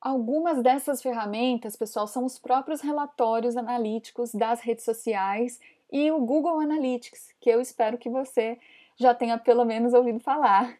Algumas 0.00 0.62
dessas 0.62 1.02
ferramentas, 1.02 1.76
pessoal, 1.76 2.08
são 2.08 2.24
os 2.24 2.38
próprios 2.38 2.80
relatórios 2.80 3.56
analíticos 3.56 4.32
das 4.32 4.60
redes 4.60 4.84
sociais 4.84 5.60
e 5.92 6.10
o 6.10 6.18
Google 6.24 6.58
Analytics, 6.58 7.34
que 7.38 7.50
eu 7.50 7.60
espero 7.60 7.98
que 7.98 8.08
você 8.08 8.58
já 8.98 9.14
tenha 9.14 9.38
pelo 9.38 9.66
menos 9.66 9.92
ouvido 9.92 10.18
falar. 10.18 10.76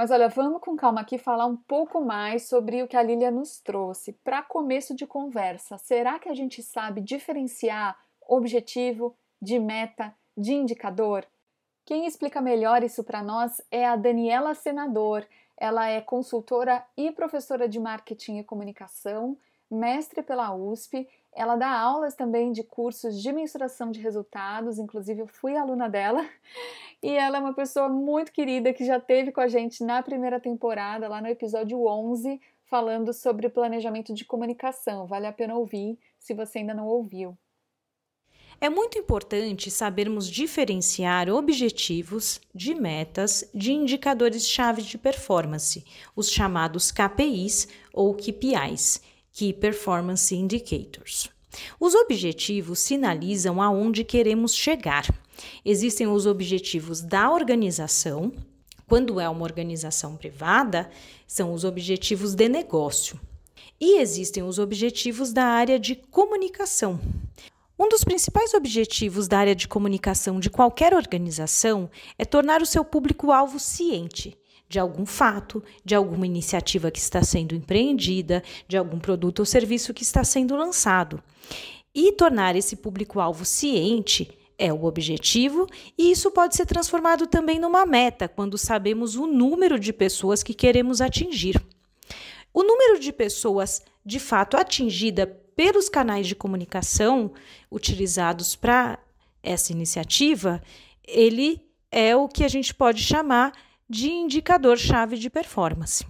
Mas 0.00 0.10
olha, 0.10 0.30
vamos 0.30 0.62
com 0.62 0.76
calma 0.76 1.02
aqui 1.02 1.18
falar 1.18 1.44
um 1.44 1.58
pouco 1.58 2.00
mais 2.00 2.48
sobre 2.48 2.82
o 2.82 2.88
que 2.88 2.96
a 2.96 3.02
Lilia 3.02 3.30
nos 3.30 3.60
trouxe. 3.60 4.14
Para 4.24 4.42
começo 4.42 4.96
de 4.96 5.06
conversa, 5.06 5.76
será 5.76 6.18
que 6.18 6.30
a 6.30 6.32
gente 6.32 6.62
sabe 6.62 7.02
diferenciar 7.02 7.98
objetivo 8.26 9.14
de 9.42 9.58
meta 9.58 10.14
de 10.34 10.54
indicador? 10.54 11.26
Quem 11.84 12.06
explica 12.06 12.40
melhor 12.40 12.82
isso 12.82 13.04
para 13.04 13.22
nós 13.22 13.60
é 13.70 13.86
a 13.86 13.94
Daniela 13.94 14.54
Senador. 14.54 15.26
Ela 15.54 15.86
é 15.90 16.00
consultora 16.00 16.82
e 16.96 17.12
professora 17.12 17.68
de 17.68 17.78
marketing 17.78 18.38
e 18.38 18.44
comunicação, 18.44 19.36
mestre 19.70 20.22
pela 20.22 20.54
USP 20.54 21.06
ela 21.32 21.56
dá 21.56 21.70
aulas 21.70 22.14
também 22.14 22.52
de 22.52 22.62
cursos 22.62 23.20
de 23.22 23.32
mensuração 23.32 23.90
de 23.90 24.00
resultados, 24.00 24.78
inclusive 24.78 25.20
eu 25.20 25.26
fui 25.26 25.56
aluna 25.56 25.88
dela. 25.88 26.26
E 27.02 27.16
ela 27.16 27.38
é 27.38 27.40
uma 27.40 27.54
pessoa 27.54 27.88
muito 27.88 28.30
querida 28.30 28.74
que 28.74 28.84
já 28.84 29.00
teve 29.00 29.32
com 29.32 29.40
a 29.40 29.48
gente 29.48 29.82
na 29.82 30.02
primeira 30.02 30.38
temporada, 30.38 31.08
lá 31.08 31.22
no 31.22 31.28
episódio 31.28 31.86
11, 31.86 32.38
falando 32.66 33.14
sobre 33.14 33.48
planejamento 33.48 34.12
de 34.12 34.22
comunicação. 34.22 35.06
Vale 35.06 35.26
a 35.26 35.32
pena 35.32 35.56
ouvir 35.56 35.98
se 36.18 36.34
você 36.34 36.58
ainda 36.58 36.74
não 36.74 36.86
ouviu. 36.86 37.38
É 38.60 38.68
muito 38.68 38.98
importante 38.98 39.70
sabermos 39.70 40.28
diferenciar 40.28 41.30
objetivos 41.30 42.38
de 42.54 42.74
metas 42.74 43.48
de 43.54 43.72
indicadores-chave 43.72 44.82
de 44.82 44.98
performance, 44.98 45.82
os 46.14 46.30
chamados 46.30 46.92
KPIs 46.92 47.66
ou 47.94 48.14
KPIs 48.14 49.00
Key 49.32 49.52
Performance 49.52 50.34
Indicators. 50.34 51.30
Os 51.78 51.94
objetivos 51.94 52.78
sinalizam 52.78 53.60
aonde 53.60 54.04
queremos 54.04 54.54
chegar. 54.54 55.06
Existem 55.64 56.06
os 56.06 56.26
objetivos 56.26 57.00
da 57.00 57.30
organização. 57.30 58.32
Quando 58.86 59.20
é 59.20 59.28
uma 59.28 59.42
organização 59.44 60.16
privada, 60.16 60.90
são 61.26 61.52
os 61.52 61.64
objetivos 61.64 62.34
de 62.34 62.48
negócio. 62.48 63.18
E 63.80 64.00
existem 64.00 64.42
os 64.42 64.58
objetivos 64.58 65.32
da 65.32 65.44
área 65.44 65.78
de 65.78 65.94
comunicação. 65.94 67.00
Um 67.78 67.88
dos 67.88 68.04
principais 68.04 68.52
objetivos 68.52 69.26
da 69.26 69.38
área 69.38 69.54
de 69.54 69.66
comunicação 69.66 70.38
de 70.38 70.50
qualquer 70.50 70.92
organização 70.92 71.90
é 72.18 72.24
tornar 72.24 72.60
o 72.60 72.66
seu 72.66 72.84
público-alvo 72.84 73.58
ciente 73.58 74.36
de 74.70 74.78
algum 74.78 75.04
fato, 75.04 75.60
de 75.84 75.96
alguma 75.96 76.24
iniciativa 76.24 76.92
que 76.92 77.00
está 77.00 77.24
sendo 77.24 77.56
empreendida, 77.56 78.40
de 78.68 78.76
algum 78.76 79.00
produto 79.00 79.40
ou 79.40 79.44
serviço 79.44 79.92
que 79.92 80.04
está 80.04 80.22
sendo 80.22 80.54
lançado. 80.54 81.20
E 81.92 82.12
tornar 82.12 82.54
esse 82.54 82.76
público-alvo 82.76 83.44
ciente 83.44 84.30
é 84.56 84.72
o 84.72 84.84
objetivo, 84.84 85.66
e 85.98 86.12
isso 86.12 86.30
pode 86.30 86.54
ser 86.54 86.66
transformado 86.66 87.26
também 87.26 87.58
numa 87.58 87.84
meta 87.84 88.28
quando 88.28 88.56
sabemos 88.56 89.16
o 89.16 89.26
número 89.26 89.76
de 89.76 89.92
pessoas 89.92 90.40
que 90.40 90.54
queremos 90.54 91.00
atingir. 91.00 91.60
O 92.54 92.62
número 92.62 93.00
de 93.00 93.12
pessoas 93.12 93.82
de 94.06 94.20
fato 94.20 94.56
atingida 94.56 95.26
pelos 95.56 95.88
canais 95.88 96.28
de 96.28 96.36
comunicação 96.36 97.32
utilizados 97.68 98.54
para 98.54 99.00
essa 99.42 99.72
iniciativa, 99.72 100.62
ele 101.04 101.60
é 101.90 102.14
o 102.14 102.28
que 102.28 102.44
a 102.44 102.48
gente 102.48 102.72
pode 102.72 103.02
chamar 103.02 103.52
de 103.90 104.08
indicador-chave 104.08 105.18
de 105.18 105.28
performance. 105.28 106.06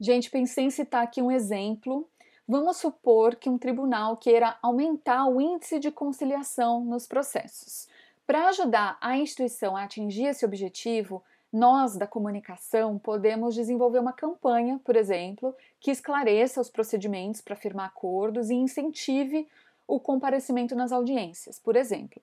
Gente, 0.00 0.28
pensei 0.28 0.64
em 0.64 0.70
citar 0.70 1.04
aqui 1.04 1.22
um 1.22 1.30
exemplo. 1.30 2.10
Vamos 2.48 2.78
supor 2.78 3.36
que 3.36 3.48
um 3.48 3.56
tribunal 3.56 4.16
queira 4.16 4.58
aumentar 4.60 5.24
o 5.28 5.40
índice 5.40 5.78
de 5.78 5.92
conciliação 5.92 6.84
nos 6.84 7.06
processos. 7.06 7.86
Para 8.26 8.48
ajudar 8.48 8.98
a 9.00 9.16
instituição 9.16 9.76
a 9.76 9.84
atingir 9.84 10.24
esse 10.24 10.44
objetivo, 10.44 11.22
nós 11.52 11.96
da 11.96 12.08
comunicação 12.08 12.98
podemos 12.98 13.54
desenvolver 13.54 14.00
uma 14.00 14.12
campanha, 14.12 14.80
por 14.84 14.96
exemplo, 14.96 15.54
que 15.78 15.92
esclareça 15.92 16.60
os 16.60 16.68
procedimentos 16.68 17.40
para 17.40 17.54
firmar 17.54 17.86
acordos 17.86 18.50
e 18.50 18.54
incentive 18.54 19.46
o 19.86 20.00
comparecimento 20.00 20.74
nas 20.74 20.90
audiências, 20.90 21.60
por 21.60 21.76
exemplo. 21.76 22.20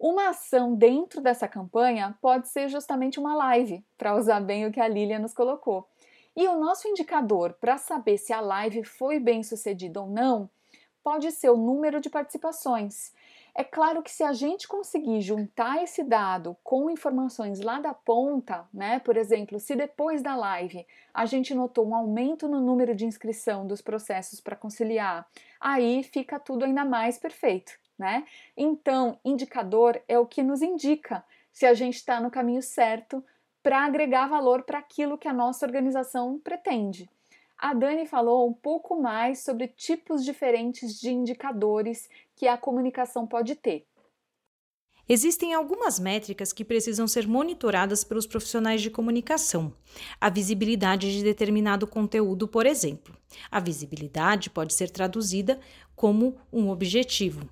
Uma 0.00 0.30
ação 0.30 0.74
dentro 0.74 1.20
dessa 1.20 1.46
campanha 1.46 2.16
pode 2.22 2.48
ser 2.48 2.70
justamente 2.70 3.20
uma 3.20 3.34
live, 3.34 3.84
para 3.98 4.16
usar 4.16 4.40
bem 4.40 4.64
o 4.64 4.72
que 4.72 4.80
a 4.80 4.88
Lilia 4.88 5.18
nos 5.18 5.34
colocou. 5.34 5.86
E 6.34 6.48
o 6.48 6.58
nosso 6.58 6.88
indicador 6.88 7.52
para 7.60 7.76
saber 7.76 8.16
se 8.16 8.32
a 8.32 8.40
live 8.40 8.82
foi 8.82 9.20
bem 9.20 9.42
sucedida 9.42 10.00
ou 10.00 10.08
não 10.08 10.48
pode 11.04 11.30
ser 11.32 11.50
o 11.50 11.56
número 11.56 12.00
de 12.00 12.08
participações. 12.08 13.12
É 13.54 13.62
claro 13.62 14.02
que 14.02 14.10
se 14.10 14.22
a 14.22 14.32
gente 14.32 14.66
conseguir 14.66 15.20
juntar 15.20 15.82
esse 15.82 16.02
dado 16.02 16.56
com 16.64 16.88
informações 16.88 17.60
lá 17.60 17.78
da 17.78 17.92
ponta, 17.92 18.66
né? 18.72 19.00
Por 19.00 19.18
exemplo, 19.18 19.60
se 19.60 19.76
depois 19.76 20.22
da 20.22 20.34
live 20.34 20.86
a 21.12 21.26
gente 21.26 21.54
notou 21.54 21.86
um 21.86 21.94
aumento 21.94 22.48
no 22.48 22.60
número 22.60 22.94
de 22.94 23.04
inscrição 23.04 23.66
dos 23.66 23.82
processos 23.82 24.40
para 24.40 24.56
conciliar, 24.56 25.28
aí 25.60 26.02
fica 26.02 26.38
tudo 26.38 26.64
ainda 26.64 26.86
mais 26.86 27.18
perfeito 27.18 27.79
né? 28.00 28.24
Então, 28.56 29.20
indicador 29.22 30.00
é 30.08 30.18
o 30.18 30.26
que 30.26 30.42
nos 30.42 30.62
indica 30.62 31.22
se 31.52 31.66
a 31.66 31.74
gente 31.74 31.96
está 31.96 32.18
no 32.18 32.30
caminho 32.30 32.62
certo 32.62 33.22
para 33.62 33.84
agregar 33.84 34.26
valor 34.26 34.62
para 34.62 34.78
aquilo 34.78 35.18
que 35.18 35.28
a 35.28 35.34
nossa 35.34 35.66
organização 35.66 36.38
pretende. 36.38 37.08
A 37.58 37.74
Dani 37.74 38.06
falou 38.06 38.48
um 38.48 38.54
pouco 38.54 38.98
mais 38.98 39.44
sobre 39.44 39.68
tipos 39.68 40.24
diferentes 40.24 40.98
de 40.98 41.10
indicadores 41.10 42.08
que 42.34 42.48
a 42.48 42.56
comunicação 42.56 43.26
pode 43.26 43.54
ter. 43.54 43.86
Existem 45.06 45.52
algumas 45.52 45.98
métricas 45.98 46.52
que 46.52 46.64
precisam 46.64 47.06
ser 47.06 47.26
monitoradas 47.28 48.02
pelos 48.02 48.26
profissionais 48.26 48.80
de 48.80 48.88
comunicação. 48.88 49.74
A 50.18 50.30
visibilidade 50.30 51.12
de 51.12 51.22
determinado 51.22 51.86
conteúdo, 51.86 52.48
por 52.48 52.64
exemplo. 52.64 53.14
A 53.50 53.60
visibilidade 53.60 54.48
pode 54.48 54.72
ser 54.72 54.88
traduzida 54.88 55.60
como 55.94 56.38
um 56.50 56.70
objetivo, 56.70 57.46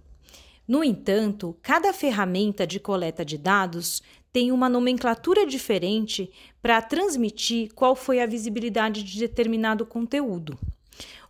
no 0.68 0.84
entanto, 0.84 1.56
cada 1.62 1.94
ferramenta 1.94 2.66
de 2.66 2.78
coleta 2.78 3.24
de 3.24 3.38
dados 3.38 4.02
tem 4.30 4.52
uma 4.52 4.68
nomenclatura 4.68 5.46
diferente 5.46 6.30
para 6.60 6.82
transmitir 6.82 7.72
qual 7.74 7.96
foi 7.96 8.20
a 8.20 8.26
visibilidade 8.26 9.02
de 9.02 9.18
determinado 9.18 9.86
conteúdo. 9.86 10.58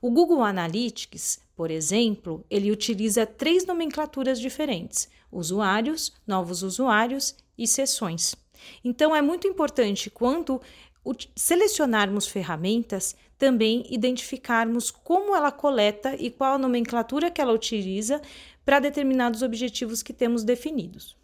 O 0.03 0.11
Google 0.11 0.43
Analytics, 0.43 1.39
por 1.55 1.71
exemplo, 1.71 2.45
ele 2.51 2.73
utiliza 2.73 3.25
três 3.25 3.65
nomenclaturas 3.65 4.41
diferentes: 4.41 5.09
usuários, 5.31 6.13
novos 6.27 6.65
usuários 6.65 7.37
e 7.57 7.65
sessões. 7.69 8.35
Então 8.85 9.15
é 9.15 9.23
muito 9.23 9.47
importante 9.47 10.11
quando 10.11 10.61
selecionarmos 11.37 12.27
ferramentas 12.27 13.15
também 13.39 13.87
identificarmos 13.89 14.91
como 14.91 15.35
ela 15.35 15.53
coleta 15.53 16.17
e 16.17 16.29
qual 16.29 16.55
a 16.55 16.59
nomenclatura 16.59 17.31
que 17.31 17.41
ela 17.41 17.53
utiliza 17.53 18.21
para 18.69 18.81
determinados 18.81 19.41
objetivos 19.41 20.03
que 20.03 20.13
temos 20.13 20.45
definidos. 20.45 21.17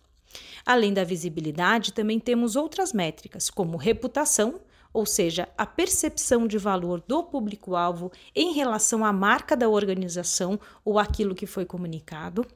Além 0.65 0.95
da 0.95 1.05
visibilidade, 1.05 1.93
também 1.93 2.19
temos 2.19 2.57
outras 2.57 2.91
métricas, 2.95 3.51
como 3.51 3.77
reputação, 3.77 4.63
ou 4.95 5.05
seja, 5.05 5.47
a 5.59 5.67
percepção 5.67 6.47
de 6.47 6.57
valor 6.57 7.03
do 7.07 7.23
público-alvo 7.23 8.11
em 8.35 8.55
relação 8.55 9.05
à 9.05 9.13
marca 9.13 9.55
da 9.55 9.69
organização 9.69 10.59
ou 10.83 10.99
aquilo 10.99 11.35
que 11.35 11.45
foi 11.45 11.67
comunicado. 11.67 12.47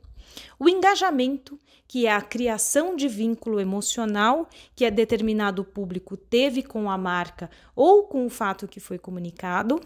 O 0.58 0.70
engajamento, 0.70 1.60
que 1.86 2.06
é 2.06 2.14
a 2.14 2.22
criação 2.22 2.96
de 2.96 3.08
vínculo 3.08 3.60
emocional 3.60 4.48
que 4.74 4.86
a 4.86 4.90
determinado 4.90 5.64
público 5.64 6.16
teve 6.16 6.62
com 6.62 6.90
a 6.90 6.96
marca 6.96 7.50
ou 7.76 8.04
com 8.04 8.24
o 8.24 8.30
fato 8.30 8.66
que 8.66 8.80
foi 8.80 8.98
comunicado 8.98 9.82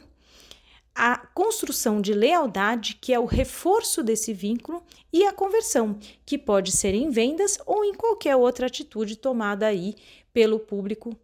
a 0.95 1.19
construção 1.19 2.01
de 2.01 2.13
lealdade, 2.13 2.97
que 3.01 3.13
é 3.13 3.19
o 3.19 3.25
reforço 3.25 4.03
desse 4.03 4.33
vínculo, 4.33 4.83
e 5.13 5.25
a 5.25 5.33
conversão, 5.33 5.99
que 6.25 6.37
pode 6.37 6.71
ser 6.73 6.95
em 6.95 7.11
vendas 7.11 7.59
ou 7.67 7.85
em 7.85 7.95
qualquer 7.95 8.37
outra 8.37 8.67
atitude 8.67 9.17
tomada 9.17 9.67
aí 9.67 9.95
pelo 10.33 10.59
público 10.59 11.17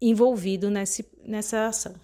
envolvido 0.00 0.70
nesse, 0.70 1.10
nessa 1.24 1.66
ação. 1.66 1.94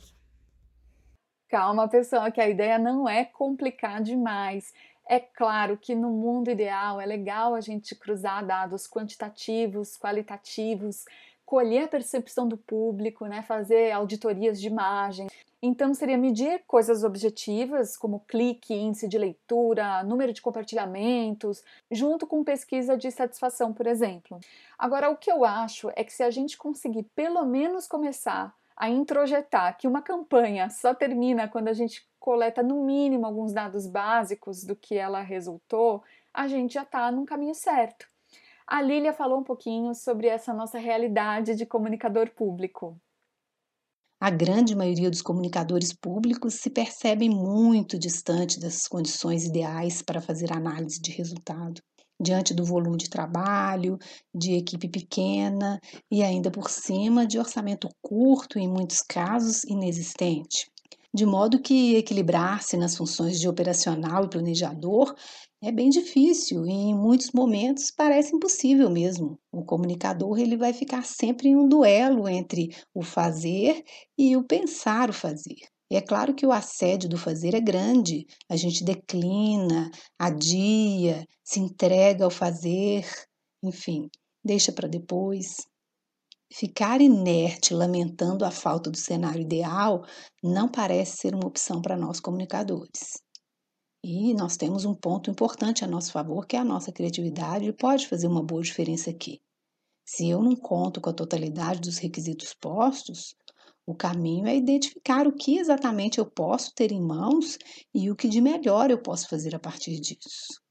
Calma, 1.49 1.89
pessoal, 1.89 2.31
que 2.33 2.41
a 2.41 2.49
ideia 2.49 2.79
não 2.79 3.09
é 3.09 3.25
complicar 3.25 4.03
demais. 4.03 4.73
É 5.09 5.21
claro 5.21 5.79
que 5.79 5.95
no 5.95 6.11
mundo 6.11 6.51
ideal 6.51 7.01
é 7.01 7.07
legal 7.07 7.55
a 7.55 7.61
gente 7.61 7.95
cruzar 7.95 8.45
dados 8.45 8.89
quantitativos, 8.89 9.97
qualitativos, 9.97 11.05
colher 11.45 11.85
a 11.85 11.89
percepção 11.89 12.49
do 12.49 12.57
público, 12.57 13.27
né, 13.27 13.43
fazer 13.43 13.93
auditorias 13.93 14.61
de 14.61 14.67
imagem. 14.67 15.29
Então, 15.69 15.93
seria 15.93 16.17
medir 16.17 16.63
coisas 16.65 17.03
objetivas, 17.03 17.97
como 17.97 18.21
clique, 18.21 18.73
índice 18.73 19.09
de 19.09 19.19
leitura, 19.19 20.05
número 20.05 20.33
de 20.33 20.41
compartilhamentos, 20.41 21.61
junto 21.91 22.25
com 22.25 22.45
pesquisa 22.45 22.97
de 22.97 23.11
satisfação, 23.11 23.73
por 23.73 23.85
exemplo. 23.85 24.39
Agora, 24.79 25.11
o 25.11 25.17
que 25.17 25.29
eu 25.29 25.45
acho 25.45 25.91
é 25.97 26.05
que 26.05 26.13
se 26.13 26.23
a 26.23 26.31
gente 26.31 26.57
conseguir 26.57 27.03
pelo 27.17 27.45
menos 27.45 27.89
começar 27.89 28.55
a 28.77 28.89
introjetar 28.89 29.77
que 29.77 29.89
uma 29.89 30.01
campanha 30.01 30.71
só 30.71 30.95
termina 30.95 31.49
quando 31.49 31.67
a 31.67 31.73
gente 31.73 32.09
coleta 32.21 32.63
no 32.63 32.85
mínimo 32.85 33.27
alguns 33.27 33.53
dados 33.53 33.89
básicos 33.89 34.63
do 34.63 34.77
que 34.77 34.95
ela 34.95 35.21
resultou, 35.21 36.01
a 36.33 36.47
gente 36.47 36.75
já 36.75 36.83
está 36.83 37.11
num 37.11 37.25
caminho 37.25 37.57
certo. 37.57 38.07
A 38.65 38.81
Lília 38.81 39.13
falou 39.13 39.41
um 39.41 39.45
pouquinho 39.45 39.97
sobre 39.97 40.29
essa 40.29 40.55
nossa 40.55 40.79
realidade 40.79 41.57
de 41.57 41.67
comunicador 41.67 42.31
público. 42.31 42.97
A 44.19 44.31
grande 44.31 44.75
maioria 44.75 45.11
dos 45.11 45.21
comunicadores 45.21 45.93
públicos 45.93 46.55
se 46.55 46.71
percebem 46.71 47.29
muito 47.29 47.99
distante 47.99 48.59
dessas 48.59 48.89
condições 48.89 49.45
ideais 49.45 50.01
para 50.01 50.23
fazer 50.23 50.51
análise 50.53 50.99
de 50.99 51.11
resultado, 51.11 51.83
diante 52.19 52.55
do 52.55 52.65
volume 52.65 52.97
de 52.97 53.11
trabalho, 53.11 53.99
de 54.35 54.55
equipe 54.55 54.89
pequena 54.89 55.79
e 56.11 56.23
ainda 56.23 56.51
por 56.51 56.71
cima 56.71 57.27
de 57.27 57.39
orçamento 57.39 57.91
curto, 58.01 58.59
em 58.59 58.67
muitos 58.67 59.03
casos 59.03 59.65
inexistente. 59.65 60.71
De 61.17 61.25
modo 61.25 61.63
que 61.63 61.97
equilibrar-se 61.97 62.77
nas 62.77 62.95
funções 62.95 63.41
de 63.41 63.49
operacional 63.49 64.27
e 64.27 64.29
planejador 64.29 65.15
é 65.63 65.73
bem 65.73 65.89
difícil 65.89 66.67
e 66.67 66.71
em 66.71 66.95
muitos 66.95 67.31
momentos 67.33 67.91
parece 67.91 68.37
impossível 68.37 68.91
mesmo. 68.91 69.41
O 69.51 69.65
comunicador 69.65 70.39
ele 70.39 70.59
vai 70.59 70.75
ficar 70.75 71.07
sempre 71.07 71.49
em 71.49 71.57
um 71.57 71.67
duelo 71.67 72.29
entre 72.29 72.69
o 72.95 73.03
fazer 73.03 73.83
e 74.19 74.37
o 74.37 74.45
pensar 74.45 75.09
o 75.09 75.13
fazer. 75.15 75.57
E 75.91 75.97
é 75.97 76.03
claro 76.03 76.35
que 76.35 76.45
o 76.45 76.53
assédio 76.53 77.09
do 77.09 77.17
fazer 77.17 77.55
é 77.55 77.61
grande. 77.61 78.27
A 78.47 78.55
gente 78.55 78.85
declina, 78.85 79.91
adia, 80.19 81.26
se 81.43 81.61
entrega 81.61 82.26
ao 82.26 82.31
fazer, 82.31 83.07
enfim, 83.65 84.11
deixa 84.45 84.71
para 84.71 84.87
depois. 84.87 85.65
Ficar 86.52 87.00
inerte 87.00 87.75
lamentando 87.75 88.45
a 88.45 88.50
falta 88.50 88.91
do 88.91 88.97
cenário 88.97 89.43
ideal 89.43 90.04
não 90.43 90.69
parece 90.69 91.17
ser 91.17 91.35
uma 91.35 91.47
opção 91.47 91.82
para 91.82 91.97
nós 91.97 92.21
comunicadores. 92.21 93.21
E 94.02 94.32
nós 94.35 94.56
temos 94.56 94.85
um 94.85 94.95
ponto 94.95 95.30
importante 95.30 95.85
a 95.85 95.89
nosso 95.89 96.13
favor, 96.13 96.47
que 96.47 96.54
é 96.54 96.61
a 96.61 96.65
nossa 96.65 96.93
criatividade, 96.93 97.67
e 97.67 97.73
pode 97.73 98.06
fazer 98.06 98.28
uma 98.28 98.45
boa 98.45 98.63
diferença 98.63 99.11
aqui. 99.11 99.41
Se 100.09 100.28
eu 100.28 100.41
não 100.41 100.54
conto 100.54 101.00
com 101.00 101.11
a 101.11 101.13
totalidade 101.13 101.80
dos 101.80 101.99
requisitos 101.99 102.54
postos, 102.54 103.35
o 103.85 103.95
caminho 103.95 104.47
é 104.47 104.56
identificar 104.56 105.26
o 105.26 105.35
que 105.35 105.59
exatamente 105.59 106.19
eu 106.19 106.30
posso 106.30 106.73
ter 106.75 106.93
em 106.93 107.00
mãos 107.00 107.59
e 107.93 108.09
o 108.09 108.15
que 108.15 108.28
de 108.28 108.41
melhor 108.41 108.91
eu 108.91 109.02
posso 109.02 109.28
fazer 109.28 109.54
a 109.54 109.59
partir 109.59 110.00
disso. 110.00 110.66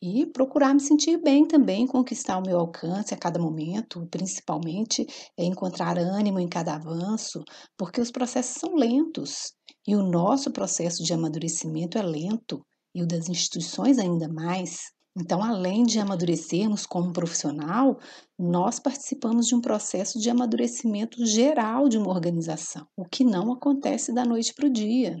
E 0.00 0.26
procurar 0.26 0.74
me 0.74 0.80
sentir 0.80 1.16
bem 1.20 1.46
também, 1.46 1.86
conquistar 1.86 2.38
o 2.38 2.42
meu 2.42 2.58
alcance 2.58 3.12
a 3.12 3.16
cada 3.16 3.40
momento, 3.40 4.06
principalmente 4.10 5.04
é 5.36 5.44
encontrar 5.44 5.98
ânimo 5.98 6.38
em 6.38 6.48
cada 6.48 6.74
avanço, 6.76 7.42
porque 7.76 8.00
os 8.00 8.10
processos 8.10 8.60
são 8.60 8.76
lentos 8.76 9.52
e 9.86 9.96
o 9.96 10.02
nosso 10.02 10.52
processo 10.52 11.02
de 11.02 11.12
amadurecimento 11.12 11.98
é 11.98 12.02
lento 12.02 12.64
e 12.94 13.02
o 13.02 13.06
das 13.06 13.28
instituições 13.28 13.98
ainda 13.98 14.28
mais. 14.28 14.92
Então, 15.20 15.42
além 15.42 15.82
de 15.82 15.98
amadurecermos 15.98 16.86
como 16.86 17.12
profissional, 17.12 17.98
nós 18.38 18.78
participamos 18.78 19.46
de 19.48 19.54
um 19.56 19.60
processo 19.60 20.20
de 20.20 20.30
amadurecimento 20.30 21.26
geral 21.26 21.88
de 21.88 21.98
uma 21.98 22.10
organização, 22.10 22.86
o 22.96 23.04
que 23.04 23.24
não 23.24 23.52
acontece 23.52 24.14
da 24.14 24.24
noite 24.24 24.54
para 24.54 24.66
o 24.68 24.72
dia. 24.72 25.16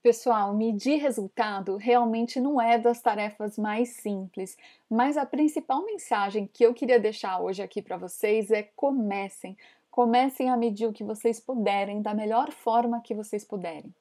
Pessoal, 0.00 0.54
medir 0.54 1.00
resultado 1.00 1.76
realmente 1.76 2.38
não 2.40 2.60
é 2.60 2.78
das 2.78 3.00
tarefas 3.00 3.58
mais 3.58 3.96
simples, 3.96 4.56
mas 4.88 5.16
a 5.16 5.26
principal 5.26 5.84
mensagem 5.84 6.48
que 6.52 6.64
eu 6.64 6.72
queria 6.72 7.00
deixar 7.00 7.40
hoje 7.40 7.62
aqui 7.62 7.82
para 7.82 7.96
vocês 7.96 8.52
é 8.52 8.62
comecem. 8.76 9.56
Comecem 9.90 10.50
a 10.50 10.56
medir 10.56 10.86
o 10.86 10.92
que 10.92 11.02
vocês 11.02 11.40
puderem, 11.40 12.00
da 12.00 12.14
melhor 12.14 12.52
forma 12.52 13.00
que 13.00 13.12
vocês 13.12 13.44
puderem. 13.44 13.92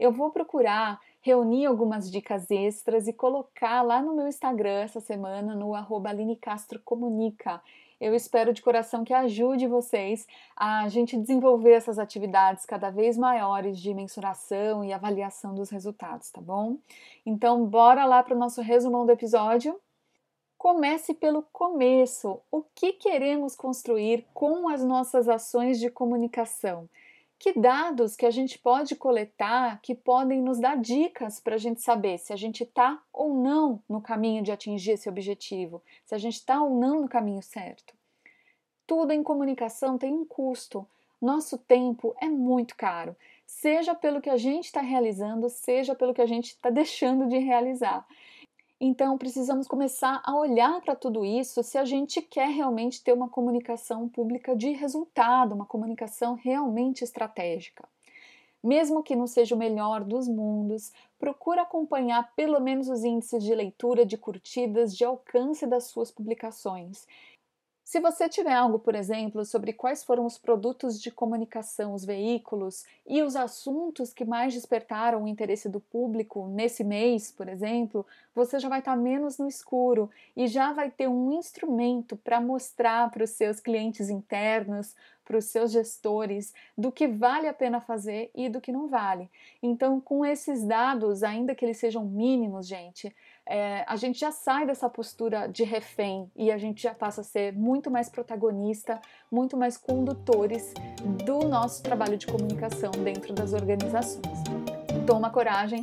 Eu 0.00 0.10
vou 0.10 0.30
procurar 0.30 0.98
reunir 1.20 1.66
algumas 1.66 2.10
dicas 2.10 2.50
extras 2.50 3.06
e 3.06 3.12
colocar 3.12 3.82
lá 3.82 4.00
no 4.00 4.16
meu 4.16 4.26
Instagram 4.26 4.80
essa 4.80 5.00
semana, 5.00 5.54
no 5.54 5.74
arroba 5.74 6.08
Aline 6.08 6.34
Castro 6.34 6.80
Comunica. 6.82 7.62
Eu 8.02 8.16
espero 8.16 8.52
de 8.52 8.60
coração 8.60 9.04
que 9.04 9.14
ajude 9.14 9.68
vocês 9.68 10.26
a 10.56 10.88
gente 10.88 11.16
desenvolver 11.16 11.70
essas 11.70 12.00
atividades 12.00 12.66
cada 12.66 12.90
vez 12.90 13.16
maiores 13.16 13.78
de 13.78 13.94
mensuração 13.94 14.84
e 14.84 14.92
avaliação 14.92 15.54
dos 15.54 15.70
resultados, 15.70 16.28
tá 16.28 16.40
bom? 16.40 16.78
Então, 17.24 17.64
bora 17.64 18.04
lá 18.04 18.20
para 18.20 18.34
o 18.34 18.38
nosso 18.38 18.60
resumão 18.60 19.06
do 19.06 19.12
episódio. 19.12 19.80
Comece 20.58 21.14
pelo 21.14 21.42
começo. 21.52 22.40
O 22.50 22.64
que 22.74 22.92
queremos 22.94 23.54
construir 23.54 24.26
com 24.34 24.68
as 24.68 24.82
nossas 24.82 25.28
ações 25.28 25.78
de 25.78 25.88
comunicação? 25.88 26.88
Que 27.42 27.58
dados 27.58 28.14
que 28.14 28.24
a 28.24 28.30
gente 28.30 28.56
pode 28.56 28.94
coletar 28.94 29.80
que 29.82 29.96
podem 29.96 30.40
nos 30.40 30.60
dar 30.60 30.76
dicas 30.76 31.40
para 31.40 31.56
a 31.56 31.58
gente 31.58 31.82
saber 31.82 32.16
se 32.16 32.32
a 32.32 32.36
gente 32.36 32.62
está 32.62 33.02
ou 33.12 33.34
não 33.34 33.82
no 33.88 34.00
caminho 34.00 34.44
de 34.44 34.52
atingir 34.52 34.92
esse 34.92 35.08
objetivo, 35.08 35.82
se 36.04 36.14
a 36.14 36.18
gente 36.18 36.34
está 36.34 36.62
ou 36.62 36.78
não 36.78 37.00
no 37.00 37.08
caminho 37.08 37.42
certo. 37.42 37.94
Tudo 38.86 39.10
em 39.10 39.24
comunicação 39.24 39.98
tem 39.98 40.12
um 40.12 40.24
custo. 40.24 40.86
Nosso 41.20 41.58
tempo 41.58 42.14
é 42.20 42.28
muito 42.28 42.76
caro, 42.76 43.16
seja 43.44 43.92
pelo 43.92 44.20
que 44.20 44.30
a 44.30 44.36
gente 44.36 44.66
está 44.66 44.80
realizando, 44.80 45.48
seja 45.48 45.96
pelo 45.96 46.14
que 46.14 46.22
a 46.22 46.26
gente 46.26 46.50
está 46.50 46.70
deixando 46.70 47.26
de 47.26 47.38
realizar. 47.38 48.06
Então, 48.84 49.16
precisamos 49.16 49.68
começar 49.68 50.20
a 50.24 50.34
olhar 50.34 50.80
para 50.80 50.96
tudo 50.96 51.24
isso 51.24 51.62
se 51.62 51.78
a 51.78 51.84
gente 51.84 52.20
quer 52.20 52.48
realmente 52.48 53.00
ter 53.00 53.12
uma 53.12 53.28
comunicação 53.28 54.08
pública 54.08 54.56
de 54.56 54.72
resultado, 54.72 55.54
uma 55.54 55.64
comunicação 55.64 56.34
realmente 56.34 57.04
estratégica. 57.04 57.88
Mesmo 58.60 59.04
que 59.04 59.14
não 59.14 59.28
seja 59.28 59.54
o 59.54 59.58
melhor 59.58 60.02
dos 60.02 60.26
mundos, 60.26 60.92
procura 61.16 61.62
acompanhar 61.62 62.34
pelo 62.34 62.58
menos 62.58 62.88
os 62.88 63.04
índices 63.04 63.44
de 63.44 63.54
leitura, 63.54 64.04
de 64.04 64.18
curtidas, 64.18 64.96
de 64.96 65.04
alcance 65.04 65.64
das 65.64 65.84
suas 65.84 66.10
publicações. 66.10 67.06
Se 67.92 68.00
você 68.00 68.26
tiver 68.26 68.54
algo, 68.54 68.78
por 68.78 68.94
exemplo, 68.94 69.44
sobre 69.44 69.70
quais 69.74 70.02
foram 70.02 70.24
os 70.24 70.38
produtos 70.38 70.98
de 70.98 71.10
comunicação, 71.10 71.92
os 71.92 72.06
veículos 72.06 72.86
e 73.06 73.22
os 73.22 73.36
assuntos 73.36 74.14
que 74.14 74.24
mais 74.24 74.54
despertaram 74.54 75.22
o 75.22 75.28
interesse 75.28 75.68
do 75.68 75.78
público 75.78 76.48
nesse 76.48 76.82
mês, 76.82 77.30
por 77.30 77.50
exemplo, 77.50 78.06
você 78.34 78.58
já 78.58 78.66
vai 78.66 78.78
estar 78.78 78.96
menos 78.96 79.36
no 79.36 79.46
escuro 79.46 80.08
e 80.34 80.46
já 80.46 80.72
vai 80.72 80.90
ter 80.90 81.06
um 81.06 81.32
instrumento 81.32 82.16
para 82.16 82.40
mostrar 82.40 83.10
para 83.10 83.24
os 83.24 83.30
seus 83.32 83.60
clientes 83.60 84.08
internos, 84.08 84.96
para 85.22 85.36
os 85.36 85.44
seus 85.44 85.70
gestores 85.70 86.54
do 86.76 86.90
que 86.90 87.06
vale 87.06 87.46
a 87.46 87.52
pena 87.52 87.78
fazer 87.78 88.30
e 88.34 88.48
do 88.48 88.60
que 88.60 88.72
não 88.72 88.88
vale. 88.88 89.30
Então, 89.62 90.00
com 90.00 90.24
esses 90.24 90.64
dados, 90.64 91.22
ainda 91.22 91.54
que 91.54 91.62
eles 91.62 91.76
sejam 91.76 92.06
mínimos, 92.06 92.66
gente, 92.66 93.14
é, 93.48 93.84
a 93.86 93.96
gente 93.96 94.18
já 94.18 94.30
sai 94.30 94.66
dessa 94.66 94.88
postura 94.88 95.46
de 95.46 95.64
refém 95.64 96.30
e 96.36 96.50
a 96.50 96.58
gente 96.58 96.82
já 96.82 96.94
passa 96.94 97.22
a 97.22 97.24
ser 97.24 97.52
muito 97.52 97.90
mais 97.90 98.08
protagonista, 98.08 99.00
muito 99.30 99.56
mais 99.56 99.76
condutores 99.76 100.72
do 101.24 101.40
nosso 101.40 101.82
trabalho 101.82 102.16
de 102.16 102.26
comunicação 102.26 102.90
dentro 103.04 103.32
das 103.32 103.52
organizações. 103.52 104.38
Toma 105.06 105.30
coragem, 105.30 105.82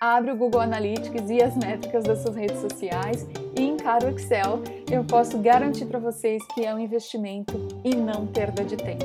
abre 0.00 0.30
o 0.30 0.36
Google 0.36 0.60
Analytics 0.60 1.28
e 1.28 1.42
as 1.42 1.56
métricas 1.56 2.04
das 2.04 2.20
suas 2.20 2.36
redes 2.36 2.60
sociais 2.60 3.26
e 3.58 3.62
encara 3.62 4.06
o 4.06 4.10
Excel. 4.10 4.62
Eu 4.90 5.04
posso 5.04 5.38
garantir 5.38 5.86
para 5.86 5.98
vocês 5.98 6.42
que 6.54 6.64
é 6.64 6.74
um 6.74 6.78
investimento 6.78 7.52
e 7.84 7.94
não 7.94 8.26
perda 8.26 8.64
de 8.64 8.76
tempo. 8.76 9.04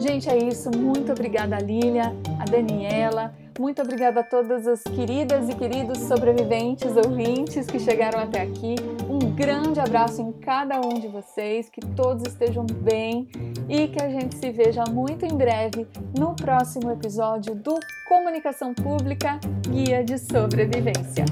Gente, 0.00 0.28
é 0.28 0.36
isso. 0.36 0.68
Muito 0.76 1.12
obrigada, 1.12 1.58
Lilia, 1.58 2.12
a 2.40 2.44
Daniela. 2.44 3.32
Muito 3.58 3.82
obrigada 3.82 4.20
a 4.20 4.22
todas 4.22 4.66
as 4.66 4.82
queridas 4.82 5.48
e 5.48 5.54
queridos 5.54 5.98
sobreviventes, 5.98 6.96
ouvintes 6.96 7.66
que 7.66 7.78
chegaram 7.78 8.18
até 8.18 8.42
aqui. 8.42 8.76
Um 9.08 9.18
grande 9.34 9.78
abraço 9.78 10.22
em 10.22 10.32
cada 10.32 10.80
um 10.80 10.94
de 10.94 11.08
vocês, 11.08 11.68
que 11.68 11.80
todos 11.80 12.24
estejam 12.26 12.64
bem 12.64 13.28
e 13.68 13.88
que 13.88 14.02
a 14.02 14.08
gente 14.08 14.36
se 14.36 14.50
veja 14.50 14.84
muito 14.90 15.24
em 15.24 15.36
breve 15.36 15.86
no 16.18 16.34
próximo 16.34 16.90
episódio 16.90 17.54
do 17.54 17.78
Comunicação 18.08 18.74
Pública 18.74 19.38
Guia 19.68 20.02
de 20.02 20.18
Sobrevivência. 20.18 21.24